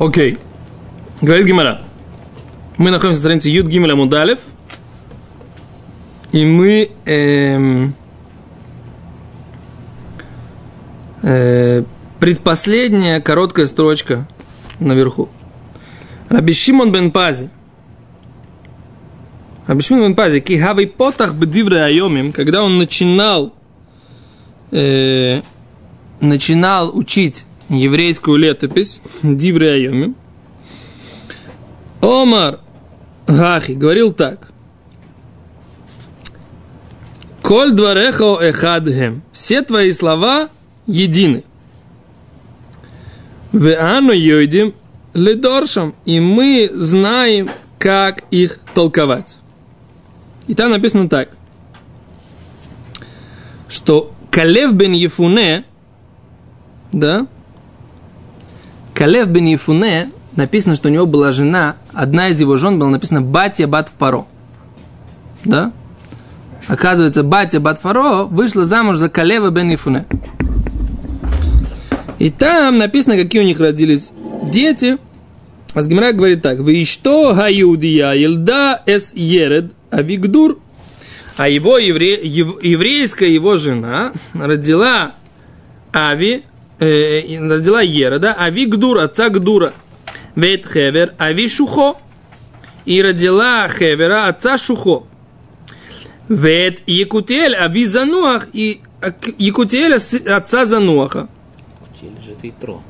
Окей. 0.00 0.38
Говорит 1.20 1.46
Гимара. 1.46 1.82
Мы 2.78 2.90
находимся 2.90 3.18
на 3.18 3.20
странице 3.20 3.50
Юд 3.50 3.66
Гимеля 3.66 3.94
Мудалев. 3.94 4.38
И 6.32 6.42
мы 6.46 6.90
эм, 7.04 7.92
э, 11.20 11.84
предпоследняя 12.18 13.20
короткая 13.20 13.66
строчка 13.66 14.26
наверху. 14.78 15.28
Раби 16.30 16.54
Шимон 16.54 16.92
бен 16.92 17.10
Пази. 17.10 17.50
Раби 19.66 19.82
Шимон 19.82 20.02
бен 20.04 20.14
Пази. 20.14 20.40
Кихавей 20.40 20.86
потах 20.86 21.34
бедивре 21.34 21.82
айомим. 21.82 22.32
Когда 22.32 22.62
он 22.62 22.78
начинал 22.78 23.52
э, 24.70 25.42
начинал 26.20 26.96
учить 26.96 27.44
еврейскую 27.70 28.36
летопись 28.36 29.00
Дивре 29.22 29.72
Айоми, 29.72 30.14
Омар 32.02 32.60
Гахи 33.26 33.72
говорил 33.72 34.12
так. 34.12 34.48
Коль 37.42 37.72
дварехо 37.72 38.38
эхадхем. 38.40 39.22
Все 39.32 39.62
твои 39.62 39.92
слова 39.92 40.48
едины. 40.86 41.44
Веану 43.52 44.12
йойдим 44.12 44.74
ледоршам. 45.14 45.94
И 46.04 46.20
мы 46.20 46.70
знаем, 46.72 47.48
как 47.78 48.24
их 48.30 48.58
толковать. 48.74 49.36
И 50.46 50.54
там 50.54 50.70
написано 50.70 51.08
так, 51.08 51.30
что 53.68 54.12
Калев 54.30 54.72
бен 54.74 54.92
Ефуне, 54.92 55.64
да, 56.92 57.26
Калев 59.00 59.28
бен 59.28 59.46
Ефуне, 59.46 60.10
написано, 60.36 60.74
что 60.74 60.88
у 60.88 60.92
него 60.92 61.06
была 61.06 61.32
жена, 61.32 61.76
одна 61.94 62.28
из 62.28 62.38
его 62.38 62.58
жен 62.58 62.78
была 62.78 62.90
написана 62.90 63.22
Батя 63.22 63.66
Бат 63.66 63.90
Паро. 63.98 64.26
Да? 65.42 65.72
Оказывается, 66.68 67.22
Батя 67.22 67.60
Бат 67.60 67.80
Фаро 67.80 68.24
вышла 68.24 68.66
замуж 68.66 68.98
за 68.98 69.08
Калева 69.08 69.48
бен 69.48 69.70
Ефуне. 69.70 70.04
И 72.18 72.28
там 72.28 72.76
написано, 72.76 73.16
какие 73.16 73.40
у 73.40 73.44
них 73.46 73.58
родились 73.58 74.10
дети. 74.42 74.98
Азгимра 75.72 76.12
говорит 76.12 76.42
так. 76.42 76.58
Вы 76.58 76.84
что 76.84 77.32
гаюдия 77.34 78.12
елда 78.12 78.82
эс 78.84 79.14
еред 79.14 79.72
авигдур. 79.90 80.58
А 81.38 81.48
его 81.48 81.78
евре, 81.78 82.20
еврейская 82.22 83.32
его 83.32 83.56
жена 83.56 84.12
родила 84.34 85.12
Ави, 85.90 86.42
э, 86.80 87.38
родила 87.48 87.80
Ерода, 87.80 88.32
Ави 88.32 88.66
Гдур, 88.66 88.98
отца 88.98 89.28
Гдура. 89.28 89.72
Вет 90.34 90.66
Хевер, 90.66 91.14
Ави 91.18 91.48
Шухо. 91.48 91.94
И 92.84 93.02
родила 93.02 93.68
Хевера, 93.68 94.26
отца 94.26 94.58
Шухо. 94.58 95.04
Вет 96.28 96.82
Якутель, 96.86 97.54
Ави 97.54 97.86
Зануах, 97.86 98.48
и 98.52 98.80
Якутеля, 99.38 99.96
отца 99.96 100.66
Зануаха. 100.66 101.28
Якутель 101.80 102.24
же 102.24 102.32
это 102.32 102.48
Итро. 102.48 102.82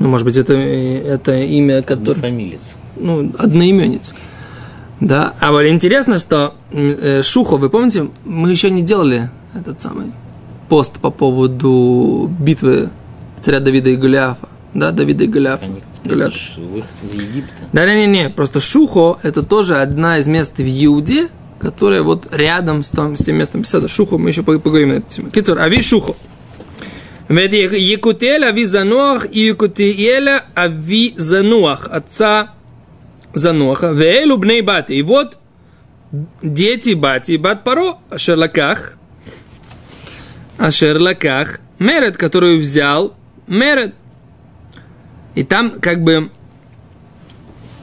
Ну, 0.00 0.08
может 0.08 0.24
быть, 0.24 0.36
это, 0.36 0.54
это 0.54 1.40
имя, 1.40 1.82
которое... 1.82 2.20
Фамилец. 2.20 2.76
Ну, 2.96 3.32
одноименец. 3.38 4.14
Да, 5.00 5.34
а 5.40 5.52
вот 5.52 5.64
интересно, 5.64 6.18
что 6.18 6.54
э, 6.72 7.22
Шухо, 7.22 7.56
вы 7.56 7.70
помните, 7.70 8.08
мы 8.24 8.50
еще 8.50 8.70
не 8.70 8.82
делали 8.82 9.30
этот 9.54 9.80
самый 9.80 10.12
пост 10.68 10.98
по 11.00 11.10
поводу 11.10 12.30
битвы 12.38 12.90
царя 13.40 13.60
Давида 13.60 13.90
и 13.90 13.96
Голиафа. 13.96 14.48
Да, 14.74 14.92
Давида 14.92 15.24
и 15.24 15.26
Голиафа. 15.26 15.66
Голиаф. 16.04 16.34
Выход 16.56 16.90
из 17.02 17.14
Египта. 17.14 17.64
Да, 17.72 17.86
не, 17.86 18.06
не, 18.06 18.22
не, 18.22 18.30
просто 18.30 18.60
Шухо 18.60 19.18
это 19.22 19.42
тоже 19.42 19.80
одна 19.80 20.18
из 20.18 20.26
мест 20.26 20.58
в 20.58 20.62
Иуде, 20.62 21.28
которая 21.58 22.02
вот 22.02 22.28
рядом 22.32 22.82
с, 22.82 22.90
том, 22.90 23.16
с 23.16 23.24
тем 23.24 23.36
местом 23.36 23.62
писата. 23.62 23.88
Шухо, 23.88 24.18
мы 24.18 24.30
еще 24.30 24.42
поговорим 24.42 24.90
на 24.90 24.94
эту 24.94 25.08
тему. 25.08 25.30
Кицур, 25.30 25.58
ави 25.58 25.82
Шухо. 25.82 26.14
Ведь 27.28 27.52
Якутель 27.52 28.44
ави 28.44 28.64
Зануах 28.64 29.26
и 29.30 29.46
Якутеля 29.46 30.44
ави 30.54 31.14
Зануах, 31.16 31.88
отца 31.90 32.54
Зануаха. 33.34 33.92
Веэлу 33.92 34.38
бней 34.38 34.62
бати. 34.62 34.94
И 34.94 35.02
вот 35.02 35.36
дети 36.42 36.94
бати, 36.94 37.36
бат 37.36 37.64
паро, 37.64 37.98
шерлаках, 38.16 38.97
а 40.58 40.70
шерлаках, 40.70 41.60
мерет, 41.78 42.16
которую 42.16 42.60
взял 42.60 43.14
мерет. 43.46 43.94
И 45.34 45.44
там 45.44 45.80
как 45.80 46.02
бы 46.02 46.30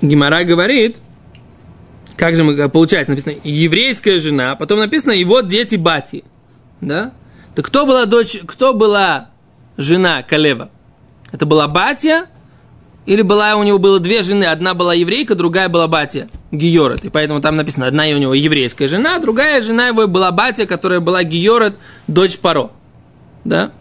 Гимара 0.02 0.44
говорит, 0.44 0.98
как 2.18 2.36
же 2.36 2.44
мы, 2.44 2.70
получается, 2.70 3.12
написано, 3.12 3.34
еврейская 3.44 4.20
жена, 4.20 4.56
потом 4.56 4.80
написано, 4.80 5.12
и 5.12 5.24
вот 5.24 5.48
дети 5.48 5.76
Бати. 5.76 6.24
Да? 6.82 7.14
Так 7.56 7.66
кто 7.66 7.86
была 7.86 8.06
дочь, 8.06 8.38
кто 8.46 8.74
была 8.74 9.30
жена 9.78 10.22
Калева? 10.24 10.70
Это 11.32 11.46
была 11.46 11.68
Батя, 11.68 12.28
или 13.06 13.22
была 13.22 13.56
у 13.56 13.64
него 13.64 13.78
было 13.78 14.00
две 14.00 14.24
жены, 14.24 14.46
одна 14.46 14.74
была 14.74 14.94
еврейка, 14.94 15.36
другая 15.36 15.70
была 15.70 15.88
Батя, 15.88 16.28
Гиорет. 16.52 17.06
И 17.06 17.10
поэтому 17.10 17.42
там 17.42 17.56
написано, 17.56 17.88
одна 17.88 18.06
у 18.06 18.18
него 18.18 18.34
еврейская 18.34 18.88
жена, 18.88 19.20
другая 19.20 19.62
жена 19.62 19.88
его 19.88 20.08
была 20.08 20.32
Батя, 20.32 20.66
которая 20.66 21.00
была 21.00 21.24
Гиорет, 21.24 21.76
дочь 22.08 22.38
Паро. 22.38 22.72
Да? 23.44 23.72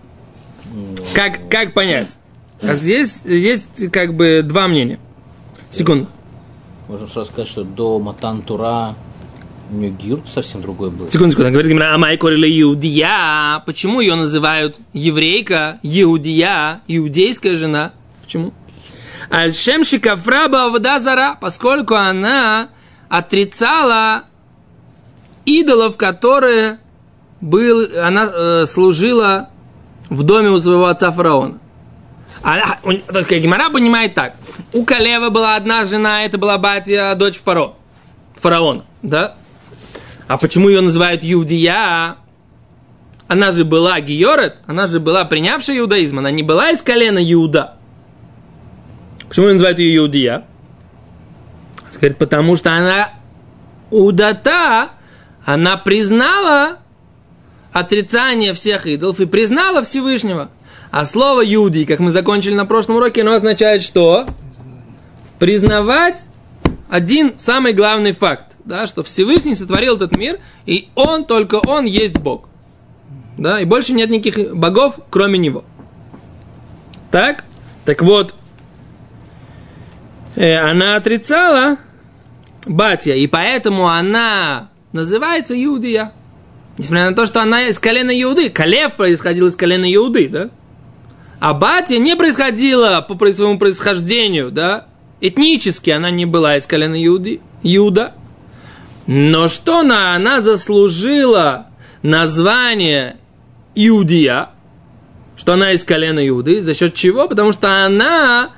Как, 1.14 1.48
как 1.48 1.72
понять? 1.72 2.16
А 2.62 2.74
здесь 2.74 3.22
есть 3.24 3.90
как 3.90 4.14
бы 4.14 4.42
два 4.44 4.68
мнения. 4.68 4.98
Секунду. 5.70 6.06
Можно 6.88 7.06
сразу 7.06 7.30
сказать, 7.30 7.48
что 7.48 7.64
до 7.64 7.98
Матан 7.98 8.42
Тура 8.42 8.94
у 9.70 9.74
нее 9.74 9.90
гирт 9.90 10.28
совсем 10.32 10.60
другой 10.60 10.90
был. 10.90 11.10
Секунду, 11.10 11.32
секунду. 11.32 11.50
Говорит 11.50 11.70
Гимра, 11.70 11.94
Амай 11.94 12.16
или 12.16 12.62
Иудия. 12.62 13.62
Почему 13.64 14.00
ее 14.00 14.14
называют 14.14 14.76
еврейка, 14.92 15.78
Иудия, 15.82 16.82
иудейская 16.86 17.56
жена? 17.56 17.92
Почему? 18.22 18.52
Альшем 19.30 19.84
Шикафраба 19.84 20.66
Авдазара, 20.66 21.36
поскольку 21.40 21.94
она 21.94 22.68
отрицала 23.08 24.24
идолов, 25.44 25.96
которые 25.96 26.78
был, 27.40 27.86
она 28.02 28.30
э, 28.32 28.66
служила 28.66 29.50
в 30.08 30.22
доме 30.22 30.50
у 30.50 30.58
своего 30.58 30.86
отца 30.86 31.12
фараона. 31.12 31.58
А, 32.42 32.78
только 33.12 33.38
Гимара 33.38 33.70
понимает 33.70 34.14
так. 34.14 34.34
У 34.72 34.84
Калева 34.84 35.30
была 35.30 35.56
одна 35.56 35.84
жена, 35.84 36.24
это 36.24 36.38
была 36.38 36.58
батя, 36.58 37.14
дочь 37.16 37.40
фаро, 37.42 37.74
фараона, 38.36 38.84
да? 39.02 39.34
А 40.26 40.36
почему 40.38 40.68
ее 40.68 40.80
называют 40.80 41.22
Юдия? 41.22 42.16
Она 43.28 43.52
же 43.52 43.64
была 43.64 44.00
Георет, 44.00 44.56
она 44.66 44.86
же 44.86 45.00
была 45.00 45.24
принявшая 45.24 45.78
иудаизм, 45.78 46.18
она 46.18 46.30
не 46.30 46.42
была 46.42 46.70
из 46.70 46.82
колена 46.82 47.18
Иуда. 47.32 47.74
Почему 49.34 49.48
называют 49.48 49.80
ее 49.80 49.96
Иудия? 49.96 50.44
Говорит, 51.96 52.18
потому 52.18 52.54
что 52.54 52.72
она 52.72 53.14
удата, 53.90 54.90
она 55.44 55.76
признала 55.76 56.78
отрицание 57.72 58.54
всех 58.54 58.86
идолов 58.86 59.18
и 59.18 59.26
признала 59.26 59.82
Всевышнего. 59.82 60.50
А 60.92 61.04
слово 61.04 61.40
Юди, 61.40 61.84
как 61.84 61.98
мы 61.98 62.12
закончили 62.12 62.54
на 62.54 62.64
прошлом 62.64 62.98
уроке, 62.98 63.22
оно 63.22 63.32
означает 63.32 63.82
что? 63.82 64.24
Признавать 65.40 66.26
один 66.88 67.34
самый 67.36 67.72
главный 67.72 68.12
факт, 68.12 68.54
да, 68.64 68.86
что 68.86 69.02
Всевышний 69.02 69.56
сотворил 69.56 69.96
этот 69.96 70.16
мир, 70.16 70.38
и 70.64 70.90
он, 70.94 71.24
только 71.24 71.56
он 71.56 71.86
есть 71.86 72.18
Бог. 72.18 72.48
Да, 73.36 73.60
и 73.60 73.64
больше 73.64 73.94
нет 73.94 74.10
никаких 74.10 74.54
богов, 74.54 74.94
кроме 75.10 75.40
него. 75.40 75.64
Так? 77.10 77.42
Так 77.84 78.00
вот, 78.00 78.32
она 80.42 80.96
отрицала 80.96 81.76
Батя, 82.66 83.14
и 83.14 83.26
поэтому 83.26 83.88
она 83.88 84.68
называется 84.92 85.54
Иудия. 85.62 86.12
Несмотря 86.76 87.10
на 87.10 87.16
то, 87.16 87.26
что 87.26 87.40
она 87.40 87.68
из 87.68 87.78
колена 87.78 88.10
Иуды. 88.22 88.50
Калев 88.50 88.94
происходил 88.94 89.46
из 89.46 89.56
колена 89.56 89.92
Иуды, 89.94 90.28
да? 90.28 90.50
А 91.38 91.54
Батя 91.54 91.98
не 91.98 92.16
происходила 92.16 93.00
по 93.00 93.16
своему 93.32 93.58
происхождению, 93.58 94.50
да? 94.50 94.86
Этнически 95.20 95.90
она 95.90 96.10
не 96.10 96.26
была 96.26 96.56
из 96.56 96.66
колена 96.66 97.02
Иуды, 97.06 97.40
Иуда. 97.62 98.14
Но 99.06 99.48
что 99.48 99.80
она? 99.80 100.14
Она 100.14 100.40
заслужила 100.40 101.66
название 102.02 103.16
Иудия, 103.74 104.48
что 105.36 105.52
она 105.52 105.72
из 105.72 105.84
колена 105.84 106.26
Иуды. 106.28 106.62
За 106.62 106.74
счет 106.74 106.94
чего? 106.94 107.28
Потому 107.28 107.52
что 107.52 107.84
она 107.84 108.50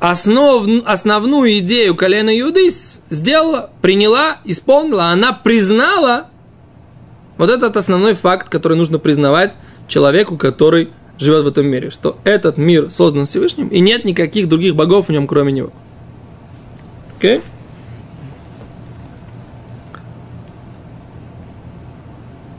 основ, 0.00 0.82
основную 0.86 1.58
идею 1.58 1.94
колена 1.94 2.38
Иуды 2.40 2.68
сделала, 3.10 3.70
приняла, 3.82 4.38
исполнила. 4.44 5.06
Она 5.06 5.32
признала 5.32 6.28
вот 7.36 7.50
этот 7.50 7.76
основной 7.76 8.14
факт, 8.14 8.48
который 8.48 8.76
нужно 8.76 8.98
признавать 8.98 9.56
человеку, 9.86 10.36
который 10.36 10.90
живет 11.18 11.44
в 11.44 11.48
этом 11.48 11.66
мире, 11.66 11.90
что 11.90 12.18
этот 12.24 12.58
мир 12.58 12.90
создан 12.90 13.26
Всевышним, 13.26 13.68
и 13.68 13.80
нет 13.80 14.04
никаких 14.04 14.48
других 14.48 14.76
богов 14.76 15.08
в 15.08 15.12
нем, 15.12 15.26
кроме 15.26 15.52
него. 15.52 15.72
Окей? 17.16 17.38
Okay? 17.38 17.42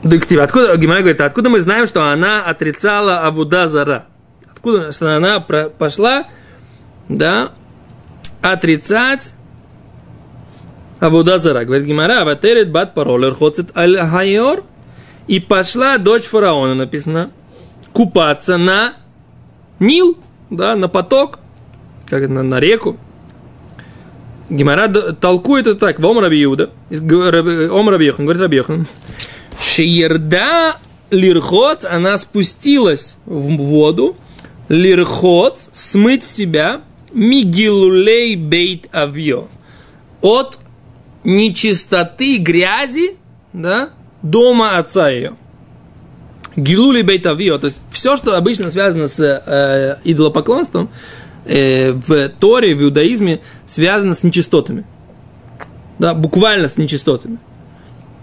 Дектив. 0.02 0.40
Откуда, 0.40 0.76
Гимара 0.76 1.00
говорит, 1.00 1.20
откуда 1.20 1.50
мы 1.50 1.60
знаем, 1.60 1.86
что 1.86 2.10
она 2.10 2.42
отрицала 2.44 3.20
Авуда 3.20 3.68
Зара? 3.68 4.06
Откуда, 4.50 4.92
что 4.92 5.14
она 5.14 5.40
пошла, 5.40 6.24
да, 7.10 7.50
отрицать 8.40 9.34
Авуда 11.00 11.38
Зара. 11.38 11.64
Говорит 11.64 11.86
Гимара, 11.86 12.24
ватерет 12.24 12.70
бат 12.70 12.94
паролер 12.94 13.34
хоцет 13.34 13.76
аль 13.76 13.98
хайор. 13.98 14.64
И 15.26 15.38
пошла 15.38 15.98
дочь 15.98 16.24
фараона, 16.24 16.74
написано, 16.74 17.30
купаться 17.92 18.56
на 18.56 18.94
Нил, 19.78 20.18
да, 20.50 20.74
на 20.74 20.88
поток, 20.88 21.38
как 22.06 22.28
на, 22.28 22.42
на 22.42 22.58
реку. 22.58 22.96
Гимара 24.48 24.88
толкует 24.88 25.68
это 25.68 25.78
так, 25.78 26.00
в 26.00 26.06
Ом 26.06 26.18
Раби 26.18 26.42
Иуда, 26.42 26.70
Ом 26.90 27.86
говорит 27.86 28.40
Раби 28.40 28.62
Шиерда 29.62 30.76
лирхот, 31.10 31.84
она 31.84 32.18
спустилась 32.18 33.16
в 33.24 33.56
воду, 33.56 34.16
лирхот, 34.68 35.58
смыть 35.72 36.24
себя, 36.24 36.80
мигилулей 37.12 38.36
бейт 38.36 38.88
авьо, 38.92 39.48
от 40.20 40.58
нечистоты, 41.24 42.38
грязи, 42.38 43.16
да, 43.52 43.90
дома 44.22 44.78
отца 44.78 45.10
ее. 45.10 45.32
Гилули 46.56 47.02
бейтавио, 47.02 47.58
то 47.58 47.66
есть 47.66 47.80
все, 47.92 48.16
что 48.16 48.36
обычно 48.36 48.70
связано 48.70 49.06
с 49.06 49.20
э, 49.20 49.96
идолопоклонством, 50.04 50.90
э, 51.44 51.92
в 51.92 52.28
Торе, 52.28 52.74
в 52.74 52.82
иудаизме, 52.82 53.40
связано 53.66 54.14
с 54.14 54.22
нечистотами. 54.24 54.84
Да, 55.98 56.12
буквально 56.12 56.68
с 56.68 56.76
нечистотами. 56.76 57.38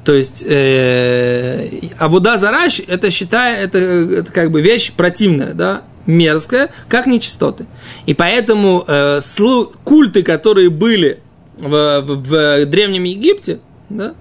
То 0.04 0.14
есть, 0.14 0.44
э, 0.46 1.90
Абуда 1.98 2.38
Зараш, 2.38 2.82
это 2.86 3.12
считая, 3.12 3.64
это, 3.64 3.78
это 3.78 4.32
как 4.32 4.52
бы 4.52 4.62
вещь 4.62 4.92
противная, 4.92 5.54
да, 5.54 5.84
мерзкая, 6.08 6.72
как 6.88 7.06
нечистоты. 7.06 7.68
И 8.06 8.14
поэтому 8.14 8.84
э, 8.88 9.20
культы, 9.84 10.24
которые 10.24 10.70
были 10.70 11.20
в, 11.58 12.02
в, 12.02 12.16
в 12.22 12.66
Древнем 12.66 13.04
Египте, 13.04 13.60
да, 13.90 14.16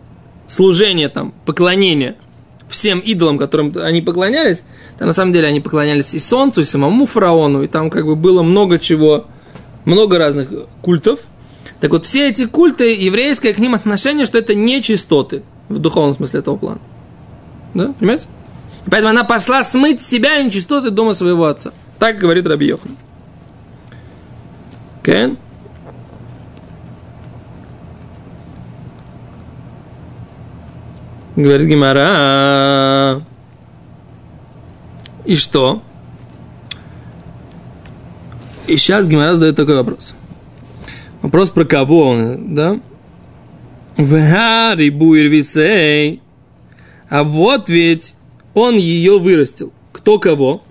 служение 0.47 1.09
там, 1.09 1.33
поклонение 1.45 2.17
всем 2.69 2.99
идолам, 2.99 3.39
которым 3.39 3.73
они 3.77 4.03
поклонялись, 4.03 4.63
то 4.99 5.07
на 5.07 5.13
самом 5.13 5.33
деле 5.33 5.47
они 5.47 5.61
поклонялись 5.61 6.15
и 6.15 6.19
солнцу, 6.19 6.63
и 6.63 6.65
самому 6.65 7.07
фараону, 7.07 7.63
и 7.63 7.69
там 7.69 7.91
как 7.91 8.05
бы 8.07 8.17
было 8.17 8.43
много 8.43 8.79
чего, 8.79 9.27
много 9.85 10.19
разных 10.19 10.51
культов. 10.83 11.21
Так 11.81 11.93
вот, 11.93 12.07
все 12.07 12.29
эти 12.29 12.47
культы, 12.47 12.95
еврейское 12.95 13.53
к 13.53 13.59
ним 13.59 13.75
отношение, 13.75 14.27
что 14.27 14.39
это 14.39 14.55
нечистоты 14.55 15.43
в 15.69 15.79
духовном 15.79 16.15
смысле 16.15 16.41
этого 16.41 16.57
плана. 16.57 16.81
Да, 17.75 17.95
понимаете? 17.99 18.27
И 18.87 18.91
поэтому 18.91 19.11
она 19.11 19.25
пошла 19.25 19.63
смыть 19.65 20.01
себя 20.01 20.43
нечистоты 20.43 20.91
дома 20.91 21.13
своего 21.13 21.47
отца. 21.47 21.73
Так 21.99 22.19
говорит 22.19 22.47
Раби 22.47 22.67
Йохан. 22.67 22.97
Okay? 25.03 25.37
Говорит 31.37 31.69
Гимара. 31.69 33.23
И 35.25 35.37
что? 35.37 35.83
И 38.69 38.77
сейчас 38.77 39.07
Гимара 39.07 39.35
задает 39.35 39.57
такой 39.57 39.77
вопрос. 39.77 40.15
Вопрос 41.23 41.51
про 41.51 41.65
кого 41.65 42.09
он, 42.09 42.55
да? 42.55 42.81
Вгари 43.97 44.91
буирвисей. 44.91 46.23
А 47.09 47.23
вот 47.23 47.69
ведь 47.69 48.16
он 48.57 48.77
ее 48.77 49.19
вырастил. 49.19 49.71
Кто 49.93 50.19
кого? 50.19 50.63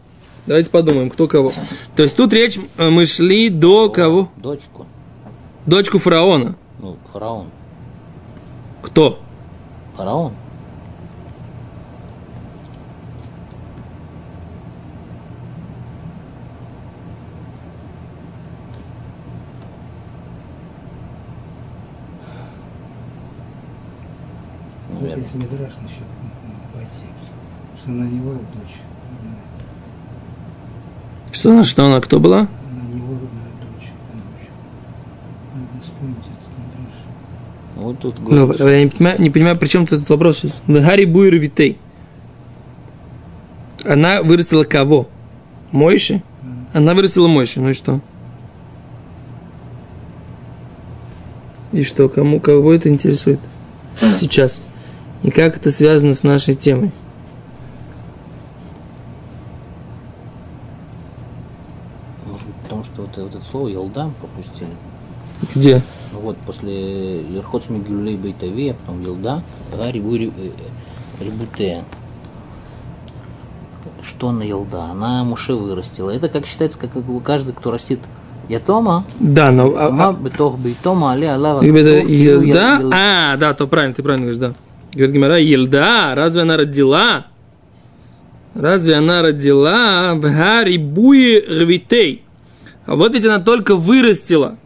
Давайте 0.47 0.71
подумаем, 0.71 1.09
кто 1.11 1.27
кого. 1.27 1.53
То 1.95 2.01
есть 2.01 2.15
тут 2.15 2.33
речь, 2.33 2.57
э, 2.77 2.89
мы 2.89 3.05
шли 3.05 3.49
до 3.49 3.89
кого? 3.89 4.31
Дочку. 4.37 4.87
Дочку 5.67 5.99
фараона. 5.99 6.55
Ну, 6.79 6.97
фараон. 7.13 7.47
Кто? 8.81 9.19
Фараон. 9.95 10.33
Вот 24.89 25.17
есть 25.17 25.35
насчет 25.35 25.51
Бати, 25.81 26.04
что 27.85 27.91
она 27.91 28.05
не 28.05 28.17
его 28.17 28.31
дочь, 28.33 28.75
родная. 29.11 29.37
Что 31.31 31.51
она, 31.51 31.63
что 31.63 31.85
она, 31.85 32.01
кто 32.01 32.19
была? 32.19 32.39
Она 32.39 32.47
не 32.91 32.97
его 32.97 33.13
родная 33.13 33.51
дочь, 33.61 33.89
там. 34.09 34.21
Надо 35.53 35.83
вспомнить 35.83 36.17
этот. 36.17 37.83
Вот 37.83 37.99
тут 37.99 38.19
Ну, 38.19 38.25
говорится. 38.47 38.67
я 38.69 38.83
не 38.83 38.89
понимаю, 38.89 39.21
не 39.21 39.29
понимаю, 39.29 39.57
при 39.57 39.67
чем 39.67 39.85
тут 39.85 39.99
этот 39.99 40.09
вопрос 40.09 40.39
сейчас. 40.39 40.63
Вгари 40.65 41.05
буир 41.05 41.35
витей. 41.35 41.77
Она 43.85 44.23
вырастила 44.23 44.63
кого? 44.63 45.07
Мойши? 45.71 46.23
Она 46.73 46.95
вырастила 46.95 47.27
Мойши, 47.27 47.61
ну 47.61 47.69
и 47.69 47.73
что? 47.73 48.01
И 51.71 51.83
что, 51.83 52.09
кому, 52.09 52.39
кого 52.39 52.73
это 52.73 52.89
интересует? 52.89 53.39
Сейчас. 54.17 54.59
И 55.21 55.29
как 55.29 55.57
это 55.57 55.69
связано 55.69 56.15
с 56.15 56.23
нашей 56.23 56.55
темой? 56.55 56.91
Может 62.25 62.45
быть, 62.47 62.55
потому 62.63 62.83
что 62.83 63.01
вот, 63.01 63.17
вот 63.17 63.34
это 63.34 63.34
слово 63.51 63.67
Елдам 63.69 64.13
пропустили. 64.19 64.69
Где? 65.53 65.81
Ну 66.13 66.19
вот, 66.19 66.37
после 66.37 67.21
Лерхот 67.21 67.65
Смигюлей 67.65 68.15
Бейтави, 68.15 68.69
а 68.69 68.73
потом 68.73 69.01
Елда, 69.01 69.41
Гарри 69.75 69.99
Бури 69.99 70.31
Рибуте. 71.19 71.83
Что 74.01 74.29
она 74.29 74.43
Елда? 74.43 74.85
Она 74.91 75.23
Муше 75.23 75.53
вырастила. 75.53 76.09
Это 76.11 76.29
как 76.29 76.45
считается, 76.45 76.77
как 76.79 76.91
каждый, 77.23 77.53
кто 77.53 77.71
растит 77.71 77.99
Ятома, 78.49 79.05
Да, 79.19 79.51
но... 79.51 79.73
а- 79.75 79.89
Ма 79.89 80.13
бетох 80.13 80.59
бейтома, 80.59 81.13
але 81.13 81.31
алава. 81.31 81.63
Елда? 81.63 82.81
А, 82.93 83.37
да, 83.37 83.53
то 83.53 83.67
правильно, 83.67 83.95
ты 83.95 84.03
правильно 84.03 84.25
говоришь, 84.27 84.39
да. 84.39 84.53
Говорит 84.93 85.15
Гимара, 85.15 85.39
Елда, 85.39 86.13
разве 86.15 86.43
она 86.43 86.55
родила? 86.57 87.25
Разве 88.53 88.95
она 88.95 89.21
родила 89.21 90.13
в 90.13 90.21
Хари 90.31 90.77
Буи 90.77 91.39
Рвитей? 91.39 92.24
А 92.85 92.95
вот 92.95 93.13
ведь 93.13 93.25
она 93.25 93.39
только 93.39 93.75
вырастила. 93.75 94.57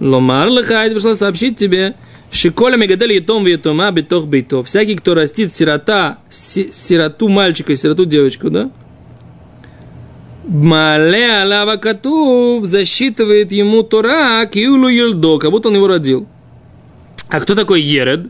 Ломар 0.00 0.48
лихайт 0.48 0.92
пришла 0.94 1.16
сообщить 1.16 1.56
тебе, 1.56 1.94
Шиколя 2.30 2.76
мегадели 2.76 3.14
етом 3.14 3.44
ветома 3.44 3.90
бетох 3.90 4.26
бейтов. 4.26 4.66
Всякий, 4.66 4.94
кто 4.96 5.14
растит 5.14 5.52
сирота, 5.52 6.18
си- 6.28 6.70
сироту 6.72 7.28
мальчика 7.28 7.72
и 7.72 7.76
сироту 7.76 8.04
девочку, 8.04 8.50
да? 8.50 8.70
Мале 10.44 11.42
алава 11.42 11.76
катув 11.76 12.64
засчитывает 12.64 13.52
ему 13.52 13.82
Тора 13.82 14.46
киулу 14.46 14.88
елдо, 14.88 15.38
как 15.38 15.50
будто 15.50 15.68
он 15.68 15.76
его 15.76 15.88
родил. 15.88 16.26
А 17.28 17.40
кто 17.40 17.54
такой 17.54 17.82
Еред? 17.82 18.28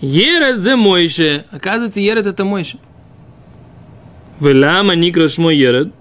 Еред 0.00 0.60
за 0.60 0.76
Мойше. 0.76 1.44
Оказывается, 1.50 2.00
Еред 2.00 2.26
это 2.26 2.44
Мойше. 2.44 2.78
Велама 4.40 4.94
Никраш 4.94 5.36
мой 5.38 5.56
Еред. 5.56 5.92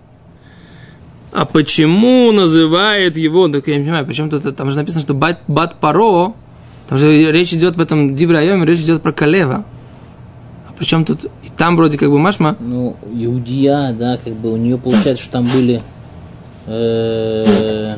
А 1.33 1.45
почему 1.45 2.31
называет 2.33 3.15
его, 3.15 3.47
так 3.47 3.67
я 3.67 3.77
не 3.77 3.83
понимаю, 3.83 4.05
почему 4.05 4.29
тут, 4.29 4.55
там 4.55 4.69
же 4.69 4.77
написано, 4.77 5.01
что 5.01 5.13
бат, 5.13 5.39
бат 5.47 5.79
паро, 5.79 6.33
там 6.89 6.97
же 6.97 7.31
речь 7.31 7.53
идет 7.53 7.77
в 7.77 7.81
этом 7.81 8.15
Диврайоме, 8.15 8.65
речь 8.65 8.79
идет 8.79 9.01
про 9.01 9.13
Калева. 9.13 9.63
А 10.67 10.73
причем 10.77 11.05
тут, 11.05 11.23
и 11.23 11.49
там 11.55 11.77
вроде 11.77 11.97
как 11.97 12.09
бы 12.09 12.19
Машма, 12.19 12.57
Ну, 12.59 12.97
Иудия, 13.13 13.93
да, 13.97 14.17
как 14.21 14.33
бы 14.33 14.51
у 14.51 14.57
нее 14.57 14.77
получается, 14.77 15.23
что 15.23 15.33
там 15.33 15.47
были... 15.47 15.81
э, 16.67 17.95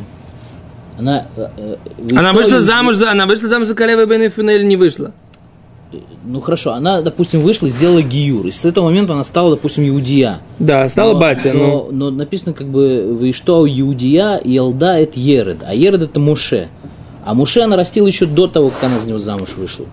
Она, 0.99 1.25
э, 1.35 1.47
э, 1.57 2.15
она 2.15 2.33
вышла 2.33 2.59
замуж, 2.59 2.95
за, 2.95 3.11
она 3.11 3.25
вышла 3.25 3.47
замуж 3.47 3.67
за 3.67 3.73
Калева 3.73 4.05
Бен 4.05 4.27
Эфина 4.27 4.51
или 4.51 4.63
не 4.63 4.75
вышла? 4.77 5.11
Ну 6.25 6.39
хорошо, 6.39 6.73
она, 6.73 7.01
допустим, 7.01 7.41
вышла 7.41 7.67
и 7.67 7.69
сделала 7.69 8.01
гиюр. 8.01 8.47
И 8.47 8.51
с 8.51 8.65
этого 8.65 8.85
момента 8.85 9.13
она 9.13 9.23
стала, 9.23 9.51
допустим, 9.51 9.88
Иудия. 9.88 10.39
Да, 10.59 10.88
стала 10.89 11.13
но, 11.13 11.19
батя, 11.19 11.53
но... 11.53 11.88
но, 11.91 11.91
но 11.91 12.12
написано 12.12 12.53
как 12.53 12.69
бы 12.69 13.15
вы 13.19 13.33
что 13.33 13.67
Иудия 13.67 14.38
и 14.38 14.51
Елда 14.51 15.00
это 15.00 15.19
Еред, 15.19 15.57
а 15.67 15.73
Еред 15.73 16.01
это 16.01 16.19
Муше. 16.19 16.69
А 17.25 17.33
Муше 17.33 17.62
она 17.62 17.75
растила 17.75 18.07
еще 18.07 18.25
до 18.25 18.47
того, 18.47 18.69
как 18.69 18.83
она 18.83 19.00
за 19.00 19.07
него 19.07 19.19
замуж 19.19 19.50
вышла. 19.57 19.85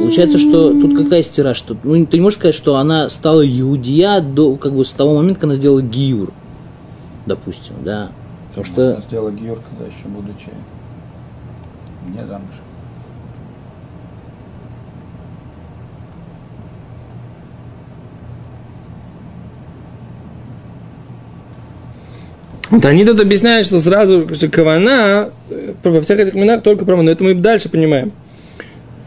Получается, 0.00 0.38
что 0.38 0.72
тут 0.72 0.96
какая 0.96 1.22
стира, 1.22 1.54
что 1.54 1.76
ну, 1.84 2.04
ты 2.06 2.16
не 2.16 2.22
можешь 2.22 2.38
сказать, 2.38 2.54
что 2.54 2.76
она 2.76 3.08
стала 3.10 3.46
иудия 3.46 4.20
до 4.20 4.56
как 4.56 4.72
бы 4.72 4.84
с 4.84 4.90
того 4.90 5.14
момента, 5.14 5.40
когда 5.40 5.52
она 5.52 5.60
сделала 5.60 5.82
гиюр, 5.82 6.32
допустим, 7.26 7.74
да, 7.84 8.10
потому 8.48 8.66
что 8.66 8.90
Она 8.94 9.02
сделала 9.02 9.30
гиюр, 9.30 9.58
когда 9.70 9.84
еще 9.84 10.08
будучи 10.08 10.48
не 12.06 12.26
замуж. 12.26 12.54
Вот 22.70 22.84
они 22.84 23.04
тут 23.04 23.20
объясняют, 23.20 23.66
что 23.66 23.80
сразу 23.80 24.32
что 24.32 24.48
кавана 24.48 25.30
э, 25.50 25.72
во 25.82 26.00
всех 26.02 26.20
этих 26.20 26.36
именах 26.36 26.62
только 26.62 26.84
право, 26.84 27.02
но 27.02 27.10
это 27.10 27.24
мы 27.24 27.34
дальше 27.34 27.68
понимаем. 27.68 28.12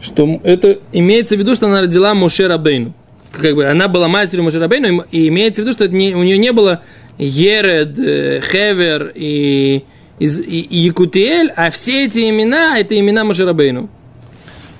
Что 0.02 0.38
это 0.44 0.78
имеется 0.92 1.34
в 1.34 1.38
виду, 1.38 1.54
что 1.54 1.66
она 1.66 1.80
родила 1.80 2.12
Моше 2.12 2.46
Рабейну. 2.46 2.92
Как 3.32 3.54
бы 3.54 3.64
она 3.64 3.88
была 3.88 4.06
матерью 4.06 4.44
Моше 4.44 4.58
Рабейну, 4.58 5.04
и 5.10 5.28
имеется 5.28 5.62
в 5.62 5.64
виду, 5.64 5.72
что 5.72 5.84
это 5.84 5.94
не, 5.94 6.14
у 6.14 6.22
нее 6.22 6.36
не 6.36 6.52
было 6.52 6.82
Еред, 7.16 7.98
э, 7.98 8.42
Хевер 8.42 9.12
и, 9.14 9.84
из- 10.18 10.40
Якутиэль, 10.40 11.50
а 11.56 11.70
все 11.70 12.06
эти 12.06 12.28
имена, 12.28 12.78
это 12.78 12.98
имена 12.98 13.24
Моше 13.24 13.44
Рабейну. 13.44 13.88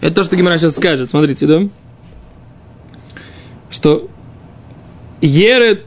Это 0.01 0.17
то, 0.17 0.23
что 0.23 0.37
Гимара 0.37 0.59
сейчас 0.59 0.77
скажет, 0.77 1.11
смотрите, 1.11 1.47
да? 1.47 1.63
Что 3.71 4.09
Еред 5.21 5.85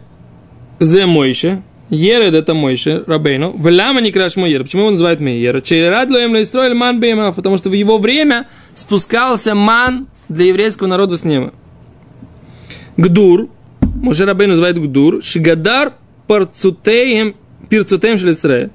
Зе 0.79 1.05
Мойше, 1.05 1.61
Еред 1.89 2.33
это 2.33 2.53
Мойше, 2.53 3.03
Рабейну. 3.07 3.55
Велама 3.57 4.01
не 4.01 4.11
краш 4.11 4.35
Мойер. 4.35 4.63
Почему 4.63 4.83
его 4.83 4.91
называют 4.91 5.21
Мейер? 5.21 5.61
Черерад 5.61 6.09
лоем 6.09 6.33
лейстроэль 6.33 6.73
ман 6.73 6.99
беймав. 6.99 7.35
Потому 7.35 7.55
что 7.57 7.69
в 7.69 7.73
его 7.73 7.97
время 7.97 8.47
спускался 8.73 9.55
ман 9.55 10.07
для 10.27 10.45
еврейского 10.45 10.87
народа 10.87 11.17
с 11.17 11.23
неба. 11.23 11.53
Гдур. 12.97 13.49
Моше 13.81 14.25
Рабейну 14.25 14.53
называет 14.53 14.77
Гдур. 14.81 15.23
Шигадар 15.23 15.93
парцутеем 16.27 17.35
пирцутеем 17.69 18.17
шелесрея. 18.17 18.69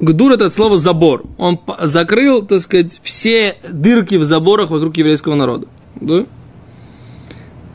Гдур 0.00 0.32
это 0.32 0.46
от 0.46 0.52
слова 0.52 0.76
забор. 0.76 1.24
Он 1.38 1.58
закрыл, 1.82 2.44
так 2.44 2.60
сказать, 2.60 3.00
все 3.02 3.56
дырки 3.70 4.16
в 4.16 4.24
заборах 4.24 4.70
вокруг 4.70 4.96
еврейского 4.96 5.34
народа. 5.34 5.68
Да? 6.00 6.26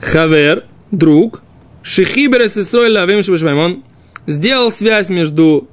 Хавер, 0.01 0.65
друг, 0.91 1.41
Шихибер 1.81 2.43
Исрой 2.43 2.91
Лавим. 2.91 3.21
Он 3.57 3.83
сделал 4.27 4.71
связь 4.71 5.09
между 5.09 5.67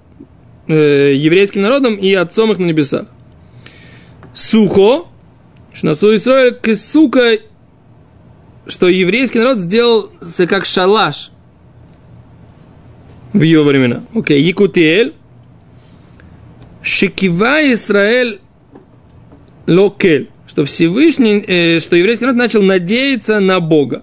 э, 0.67 1.15
еврейским 1.15 1.61
народом 1.63 1.97
и 1.97 2.13
отцом 2.15 2.51
их 2.53 2.59
на 2.59 2.65
небесах. 2.65 3.07
Сухо, 4.35 5.05
Шнасу 5.75 6.15
Исрой 6.17 6.55
Кисука, 6.55 7.39
что 8.67 8.89
еврейский 8.89 9.39
народ 9.39 9.59
сделал 9.59 10.11
с- 10.21 10.47
как 10.47 10.65
шалаш 10.65 11.31
в 13.33 13.43
его 13.43 13.65
времена. 13.65 14.03
Окей, 14.15 14.43
Якутиэль, 14.43 15.15
Шикива 16.83 17.73
Израиль 17.73 18.41
Локель, 19.67 20.31
что 20.47 20.65
Всевышний, 20.65 21.45
э, 21.47 21.81
что 21.81 21.97
еврейский 21.97 22.25
народ 22.25 22.39
начал 22.39 22.63
надеяться 22.63 23.41
на 23.41 23.61
Бога. 23.61 24.03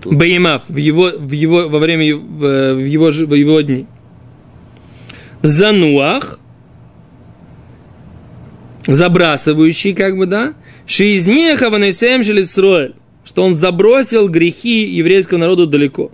тут 0.00 0.14
Баимав 0.14 0.62
в 0.68 0.76
его, 0.76 1.10
в 1.16 1.32
его, 1.32 1.68
во 1.68 1.78
время 1.78 2.06
ев- 2.06 2.20
в, 2.20 2.78
его, 2.78 3.10
в 3.10 3.34
его 3.34 3.60
дни. 3.60 3.86
Зануах, 5.42 6.38
забрасывающий, 8.86 9.94
как 9.94 10.16
бы, 10.16 10.26
да, 10.26 10.54
Шиизнеха 10.86 11.70
ванесем 11.70 12.22
шелисроэль, 12.22 12.94
что 13.24 13.44
он 13.44 13.54
забросил 13.54 14.28
грехи 14.28 14.84
еврейского 14.84 15.38
народа 15.38 15.66
далеко. 15.66 16.10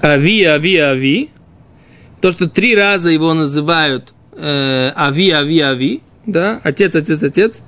Ави, 0.00 0.42
ави, 0.44 0.76
ави, 0.76 1.30
то, 2.20 2.30
что 2.30 2.48
три 2.48 2.74
раза 2.74 3.10
его 3.10 3.34
называют 3.34 4.12
э, 4.32 4.92
ави, 4.94 5.30
ави, 5.30 5.60
ави, 5.60 6.02
да, 6.26 6.60
отец, 6.62 6.94
отец, 6.94 7.22
отец, 7.22 7.60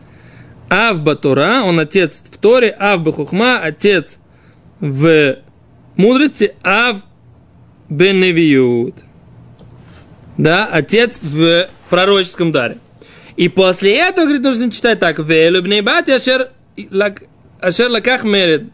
Ав 0.69 1.03
Батура, 1.03 1.63
он 1.65 1.81
отец 1.81 2.23
в 2.31 2.39
Торе, 2.39 2.75
Ав 2.79 3.03
Бахухма, 3.03 3.59
отец 3.59 4.19
в 4.79 5.37
мудрости, 5.97 6.55
Ав 6.63 7.03
Беневиют. 7.89 8.95
Да, 10.39 10.67
отец 10.67 11.19
в 11.21 11.67
пророческом 11.91 12.53
даре. 12.53 12.79
И 13.37 13.49
после 13.49 13.97
этого, 13.97 14.27
говорит, 14.27 14.43
нужно 14.43 14.71
читать 14.71 15.01
так. 15.01 15.19
Велюбней 15.19 15.81
бати 15.81 16.13
ашер 16.13 16.51
ашер 17.61 17.91
лаках 17.91 18.25
меред. 18.25 18.65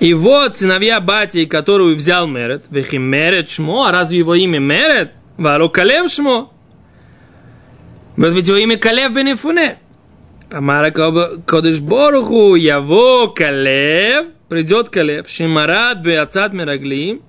И 0.00 0.12
вот 0.12 0.56
сыновья 0.56 1.00
Бати, 1.00 1.46
которую 1.46 1.96
взял 1.96 2.26
Мерет, 2.26 2.64
вехи 2.70 2.96
Мерет 2.96 3.48
Шмо, 3.48 3.86
а 3.86 3.92
разве 3.92 4.18
его 4.18 4.34
имя 4.34 4.58
Мерет? 4.58 5.12
Валу 5.36 5.68
Калев 5.70 6.10
Шмо. 6.10 6.52
Вот 8.16 8.32
ведь 8.32 8.48
его 8.48 8.56
имя 8.56 8.76
Калев 8.76 9.12
Бенефуне. 9.12 9.78
Амара 10.50 10.90
Кодыш 10.90 11.80
Боруху, 11.80 12.54
Яво 12.54 13.26
Калев, 13.28 14.26
придет 14.48 14.88
Калев, 14.88 15.28
Шимарат 15.28 15.98
Беацат 15.98 16.52
Мирагли, 16.52 17.22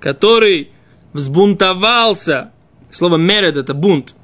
который 0.00 0.70
взбунтовался, 1.12 2.52
слово 2.90 3.16
Меред 3.16 3.56
это 3.56 3.74
бунт, 3.74 4.14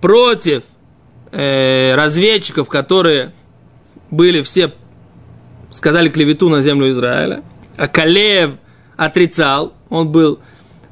против 0.00 0.64
э, 1.32 1.94
разведчиков, 1.94 2.68
которые 2.68 3.32
были 4.10 4.42
все, 4.42 4.72
сказали 5.76 6.08
клевету 6.08 6.48
на 6.48 6.62
землю 6.62 6.88
Израиля, 6.88 7.42
а 7.76 7.86
Калев 7.86 8.52
отрицал, 8.96 9.74
он 9.90 10.08
был 10.08 10.38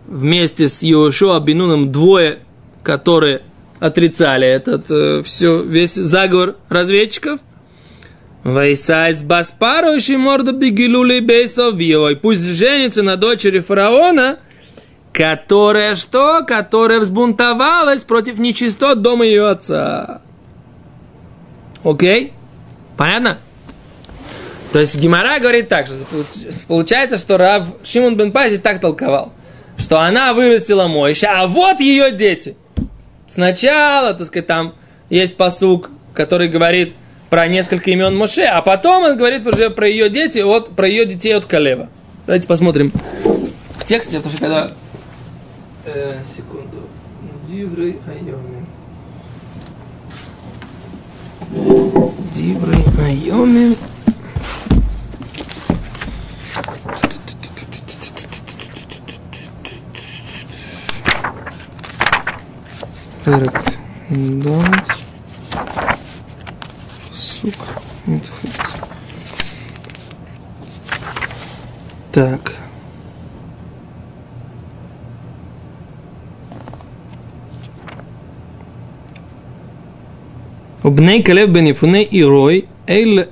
вместе 0.06 0.68
с 0.68 0.82
Йошуа 0.82 1.40
Бинуном 1.40 1.90
двое, 1.90 2.36
которые 2.82 3.40
отрицали 3.80 4.46
этот 4.46 4.90
э, 4.90 5.22
все, 5.24 5.62
весь 5.62 5.94
заговор 5.94 6.56
разведчиков. 6.68 7.40
Вайсайс 8.42 9.24
Баспару 9.24 9.98
Шиморда 9.98 10.52
Бигилули 10.52 11.20
Бейсовьевой. 11.20 12.16
Пусть 12.16 12.42
женится 12.42 13.02
на 13.02 13.16
дочери 13.16 13.60
фараона, 13.60 14.38
которая 15.14 15.94
что? 15.94 16.44
Которая 16.46 17.00
взбунтовалась 17.00 18.04
против 18.04 18.38
нечистот 18.38 19.00
дома 19.00 19.24
ее 19.24 19.48
отца. 19.48 20.20
Окей? 21.82 22.34
Понятно? 22.98 23.38
То 24.74 24.80
есть 24.80 24.96
Гимара 24.96 25.38
говорит 25.38 25.68
так, 25.68 25.86
что 25.86 25.94
получается, 26.66 27.16
что 27.16 27.38
Рав 27.38 27.64
Шимон 27.84 28.16
бен 28.16 28.32
Пази 28.32 28.58
так 28.58 28.80
толковал, 28.80 29.32
что 29.76 30.00
она 30.00 30.34
вырастила 30.34 30.88
Мойша, 30.88 31.28
а 31.30 31.46
вот 31.46 31.78
ее 31.78 32.10
дети. 32.10 32.56
Сначала, 33.28 34.14
так 34.14 34.26
сказать, 34.26 34.48
там 34.48 34.74
есть 35.10 35.36
посук, 35.36 35.92
который 36.12 36.48
говорит 36.48 36.92
про 37.30 37.46
несколько 37.46 37.88
имен 37.92 38.16
Моше, 38.16 38.46
а 38.46 38.62
потом 38.62 39.04
он 39.04 39.16
говорит 39.16 39.46
уже 39.46 39.70
про 39.70 39.86
ее 39.86 40.10
дети, 40.10 40.40
от, 40.40 40.74
про 40.74 40.88
ее 40.88 41.06
детей 41.06 41.36
от 41.36 41.44
Калева. 41.44 41.88
Давайте 42.26 42.48
посмотрим 42.48 42.90
в 43.78 43.84
тексте, 43.84 44.16
потому 44.16 44.32
что 44.32 44.40
когда... 44.40 44.72
Э, 45.84 46.16
секунду. 46.36 46.78
Диврей 47.46 48.00
Айоми. 48.08 48.66
Диврей 52.32 52.84
Айоми. 53.06 53.76
Перек. 63.25 63.61
Далец. 64.09 65.05
Сука. 67.11 67.65
Это 68.07 68.31
хоть. 68.31 68.59
Так. 72.11 72.59
ובני 80.85 81.23
כלב 81.23 81.53
בן 81.53 81.67
יפונה 81.67 81.97
עירוי, 81.97 82.61
אל, 82.89 83.23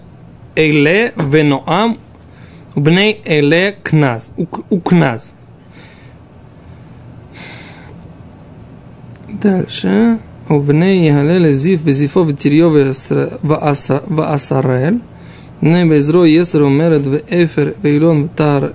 אלה 0.58 1.08
ונועם, 1.32 1.94
ובני 2.78 3.14
אלה 3.28 3.70
כנז, 3.84 4.32
וכנז. 4.74 5.34
Дальше. 9.42 10.16
ובני 10.50 11.08
יהלל 11.08 11.42
לזיף 11.48 11.80
וזיפו 11.84 12.26
ותריו 12.28 12.72
ועשרל. 14.18 14.94
בני 15.62 15.90
בעזרו 15.90 16.26
יסר 16.26 16.66
ומרד 16.66 17.08
ואפר 17.08 17.70
ואילון 17.84 18.24
ותר 18.24 18.68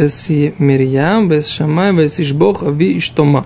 אס 0.00 0.30
מרים 0.60 1.28
ואס 1.30 1.46
שמאי 1.46 1.90
ואס 1.90 2.18
ישבוך 2.18 2.64
אבי 2.64 2.98
אשתומה. 2.98 3.40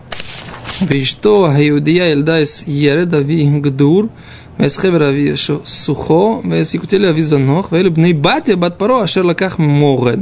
ואשתו 0.87 1.51
היהודייה 1.51 2.11
ילדה 2.11 2.37
ילד 2.67 3.15
אבי 3.15 3.61
גדור, 3.61 4.03
ואס 4.59 4.77
חבר 4.77 5.09
אבי 5.09 5.33
סוחו, 5.67 6.43
ואס 6.51 6.75
יקוטלי 6.75 7.11
אבי 7.11 7.23
זנוח, 7.23 7.69
ואלה 7.73 7.91
בני 7.91 8.13
בתיה 8.13 8.57
בת 8.57 8.75
פרעה 8.77 9.05
אשר 9.05 9.23
לקח 9.23 9.57
מורד. 9.59 10.21